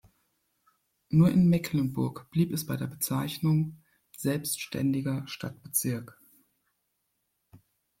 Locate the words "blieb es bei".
2.31-2.75